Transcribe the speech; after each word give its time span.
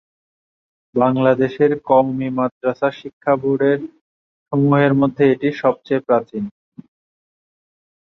বাংলাদেশের 0.95 1.71
কওমি 1.87 2.29
মাদ্রাসা 2.37 2.89
শিক্ষা 2.99 3.33
বোর্ড 3.41 3.61
সমূহের 4.47 4.93
মধ্যে 5.01 5.23
এটি 5.33 5.49
সবচেয়ে 5.61 6.05
প্রাচীন। 6.07 6.43